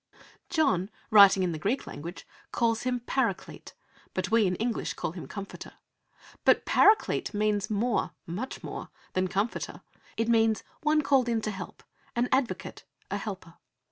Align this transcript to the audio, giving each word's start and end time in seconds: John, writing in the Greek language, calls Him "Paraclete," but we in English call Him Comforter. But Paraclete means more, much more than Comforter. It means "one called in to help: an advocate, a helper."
John, 0.49 0.89
writing 1.11 1.43
in 1.43 1.51
the 1.51 1.59
Greek 1.59 1.85
language, 1.85 2.25
calls 2.51 2.81
Him 2.81 3.01
"Paraclete," 3.01 3.75
but 4.15 4.31
we 4.31 4.47
in 4.47 4.55
English 4.55 4.95
call 4.95 5.11
Him 5.11 5.27
Comforter. 5.27 5.73
But 6.43 6.65
Paraclete 6.65 7.35
means 7.35 7.69
more, 7.69 8.13
much 8.25 8.63
more 8.63 8.89
than 9.13 9.27
Comforter. 9.27 9.83
It 10.17 10.27
means 10.27 10.63
"one 10.81 11.03
called 11.03 11.29
in 11.29 11.39
to 11.41 11.51
help: 11.51 11.83
an 12.15 12.29
advocate, 12.31 12.83
a 13.11 13.17
helper." 13.17 13.53